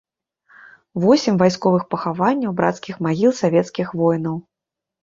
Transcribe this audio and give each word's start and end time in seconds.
Восем 1.03 1.35
вайсковых 1.43 1.83
пахаванняў 1.95 2.51
брацкіх 2.63 2.95
магіл 3.09 3.31
савецкіх 3.45 3.87
воінаў. 4.03 4.35